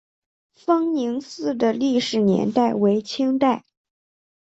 [0.55, 3.63] 丰宁寺的历史年代为清代。